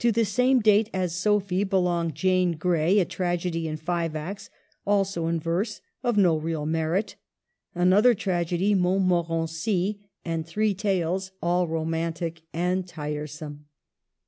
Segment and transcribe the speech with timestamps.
[0.00, 4.50] To the same date as Sophie belong yane Grey, a tragedy in five acts,
[4.84, 7.14] also in verse, of no real merit;
[7.72, 13.66] another tragedy, Montmorency, and three tales— all romantic and tiresome.